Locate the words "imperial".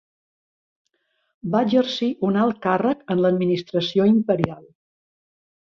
4.17-4.63